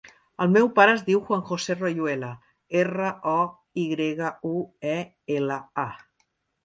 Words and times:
El 0.43 0.47
meu 0.53 0.69
pare 0.79 0.95
es 0.99 1.03
diu 1.09 1.19
Juan 1.27 1.43
josé 1.49 1.75
Royuela: 1.75 2.31
erra, 2.81 3.11
o, 3.35 3.37
i 3.85 3.87
grega, 3.93 4.35
u, 4.53 4.55
e, 4.95 4.97
ela, 5.39 5.61
a. 5.89 5.89